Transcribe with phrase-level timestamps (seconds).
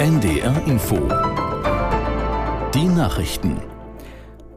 [0.00, 0.96] NDR Info.
[2.72, 3.60] Die Nachrichten.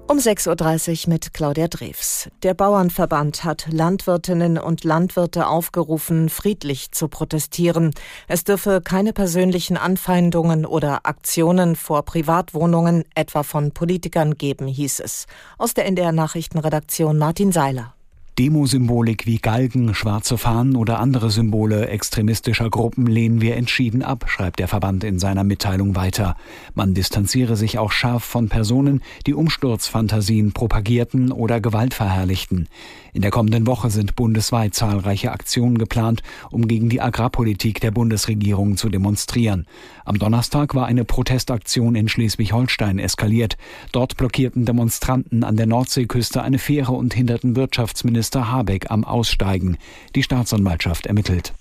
[0.07, 2.29] Um 6.30 Uhr mit Claudia Drews.
[2.43, 7.91] Der Bauernverband hat Landwirtinnen und Landwirte aufgerufen, friedlich zu protestieren.
[8.29, 15.25] Es dürfe keine persönlichen Anfeindungen oder Aktionen vor Privatwohnungen, etwa von Politikern, geben, hieß es.
[15.57, 17.95] Aus der NDR Nachrichtenredaktion Martin Seiler.
[18.39, 24.57] Demosymbolik wie Galgen, schwarze Fahnen oder andere Symbole extremistischer Gruppen lehnen wir entschieden ab, schreibt
[24.57, 26.35] der Verband in seiner Mitteilung weiter.
[26.73, 32.69] Man distanziere sich auch scharf von Personen, die Umsturzfantasien propagierten oder Gewalt verherrlichten.
[33.13, 38.77] In der kommenden Woche sind bundesweit zahlreiche Aktionen geplant, um gegen die Agrarpolitik der Bundesregierung
[38.77, 39.67] zu demonstrieren.
[40.05, 43.57] Am Donnerstag war eine Protestaktion in Schleswig-Holstein eskaliert.
[43.91, 49.77] Dort blockierten Demonstranten an der Nordseeküste eine Fähre und hinderten Wirtschaftsminister Habeck am Aussteigen.
[50.15, 51.53] Die Staatsanwaltschaft ermittelt.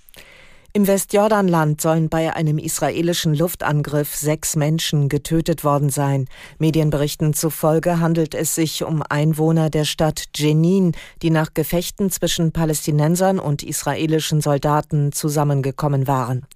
[0.75, 6.29] Im Westjordanland sollen bei einem israelischen Luftangriff sechs Menschen getötet worden sein.
[6.59, 13.39] Medienberichten zufolge handelt es sich um Einwohner der Stadt Jenin, die nach Gefechten zwischen Palästinensern
[13.39, 16.47] und israelischen Soldaten zusammengekommen waren.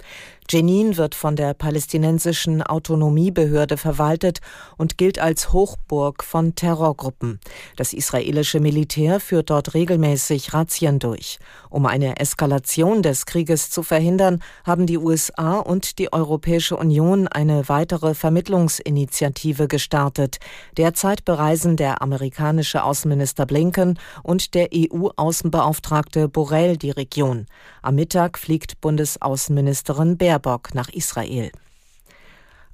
[0.48, 4.39] Jenin wird von der palästinensischen Autonomiebehörde verwaltet
[4.77, 7.41] und gilt als Hochburg von Terrorgruppen.
[7.77, 11.41] Das israelische Militär führt dort regelmäßig Razzien durch.
[11.69, 17.69] Um eine Eskalation des Krieges zu verhindern, haben die USA und die Europäische Union eine
[17.69, 20.38] weitere Vermittlungsinitiative gestartet.
[20.77, 27.47] Derzeit bereisen der amerikanische Außenminister Blinken und der EU-Außenbeauftragte Borrell die Region.
[27.83, 31.50] Am Mittag fliegt Bundesaußenministerin Baerbock Baerbock nach Israel.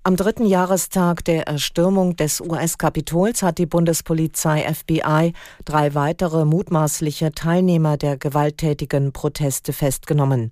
[0.04, 5.32] Am dritten Jahrestag der Erstürmung des US-Kapitols hat die Bundespolizei FBI
[5.64, 10.50] drei weitere mutmaßliche Teilnehmer der gewalttätigen Proteste festgenommen.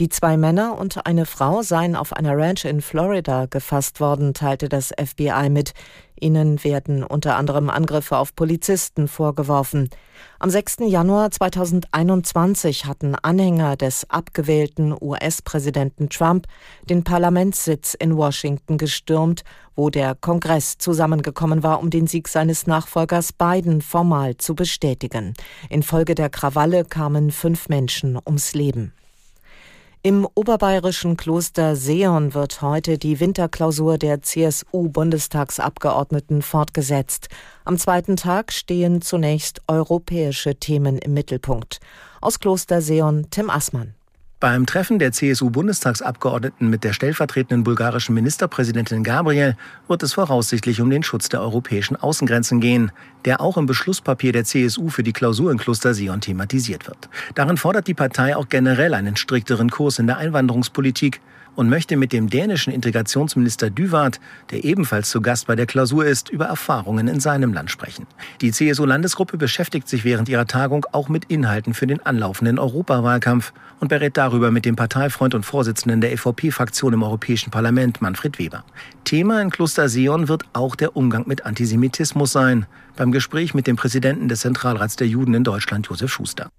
[0.00, 4.70] Die zwei Männer und eine Frau seien auf einer Ranch in Florida gefasst worden, teilte
[4.70, 5.74] das FBI mit.
[6.18, 9.90] Ihnen werden unter anderem Angriffe auf Polizisten vorgeworfen.
[10.38, 10.78] Am 6.
[10.86, 16.46] Januar 2021 hatten Anhänger des abgewählten US-Präsidenten Trump
[16.88, 19.42] den Parlamentssitz in Washington gestürmt,
[19.76, 25.34] wo der Kongress zusammengekommen war, um den Sieg seines Nachfolgers Biden formal zu bestätigen.
[25.68, 28.94] Infolge der Krawalle kamen fünf Menschen ums Leben.
[30.02, 37.28] Im oberbayerischen Kloster Seon wird heute die Winterklausur der CSU-Bundestagsabgeordneten fortgesetzt.
[37.66, 41.80] Am zweiten Tag stehen zunächst europäische Themen im Mittelpunkt.
[42.22, 43.92] Aus Kloster Seon Tim Assmann.
[44.40, 49.54] Beim Treffen der CSU-Bundestagsabgeordneten mit der stellvertretenden bulgarischen Ministerpräsidentin Gabriel
[49.86, 52.90] wird es voraussichtlich um den Schutz der europäischen Außengrenzen gehen,
[53.26, 57.10] der auch im Beschlusspapier der CSU für die Klausur in Kloster Sion thematisiert wird.
[57.34, 61.20] Darin fordert die Partei auch generell einen strikteren Kurs in der Einwanderungspolitik
[61.56, 66.28] und möchte mit dem dänischen Integrationsminister Düwart, der ebenfalls zu Gast bei der Klausur ist,
[66.28, 68.06] über Erfahrungen in seinem Land sprechen.
[68.40, 73.88] Die CSU-Landesgruppe beschäftigt sich während ihrer Tagung auch mit Inhalten für den anlaufenden Europawahlkampf und
[73.88, 78.64] berät darüber mit dem Parteifreund und Vorsitzenden der EVP-Fraktion im Europäischen Parlament, Manfred Weber.
[79.04, 83.76] Thema in Kloster Sion wird auch der Umgang mit Antisemitismus sein, beim Gespräch mit dem
[83.76, 86.50] Präsidenten des Zentralrats der Juden in Deutschland, Josef Schuster.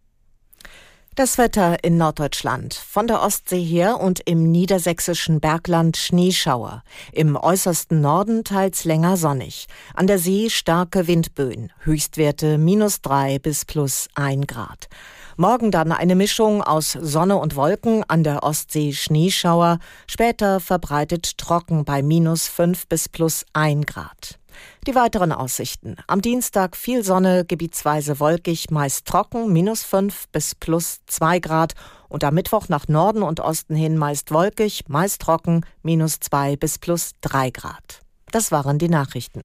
[1.16, 2.74] Das Wetter in Norddeutschland.
[2.74, 6.84] Von der Ostsee her und im niedersächsischen Bergland Schneeschauer.
[7.12, 9.68] Im äußersten Norden teils länger sonnig.
[9.94, 11.74] An der See starke Windböen.
[11.80, 14.88] Höchstwerte minus drei bis plus ein Grad.
[15.36, 21.84] Morgen dann eine Mischung aus Sonne und Wolken, an der Ostsee Schneeschauer, später verbreitet trocken
[21.84, 24.40] bei minus fünf bis plus ein Grad.
[24.88, 25.98] Die weiteren Aussichten.
[26.08, 31.74] Am Dienstag viel Sonne, gebietsweise wolkig, meist trocken, minus 5 bis plus 2 Grad.
[32.10, 36.78] Und am Mittwoch nach Norden und Osten hin meist wolkig, meist trocken, minus 2 bis
[36.78, 38.02] plus 3 Grad.
[38.32, 39.42] Das waren die Nachrichten.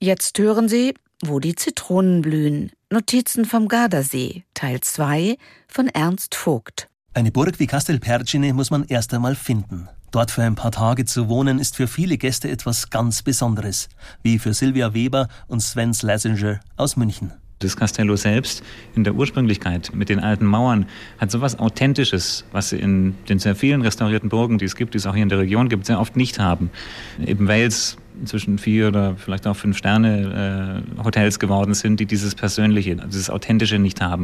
[0.00, 0.94] Jetzt hören Sie,
[1.24, 2.70] wo die Zitronen blühen.
[2.90, 6.88] Notizen vom Gardasee, Teil 2 von Ernst Vogt.
[7.14, 9.88] Eine Burg wie Castelpergine muss man erst einmal finden.
[10.10, 13.88] Dort für ein paar Tage zu wohnen, ist für viele Gäste etwas ganz Besonderes,
[14.22, 17.32] wie für Sylvia Weber und Sven Slesinger aus München.
[17.60, 18.62] Das Castello selbst
[18.94, 20.86] in der Ursprünglichkeit mit den alten Mauern
[21.18, 24.94] hat so was Authentisches, was sie in den sehr vielen restaurierten Burgen, die es gibt,
[24.94, 26.70] die es auch hier in der Region gibt, sehr oft nicht haben.
[27.24, 32.06] Eben weil es inzwischen vier oder vielleicht auch fünf Sterne äh, Hotels geworden sind, die
[32.06, 34.22] dieses Persönliche, dieses Authentische nicht haben.